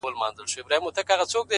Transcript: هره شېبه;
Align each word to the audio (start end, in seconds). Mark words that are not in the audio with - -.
هره 0.03 0.45
شېبه; 0.51 1.43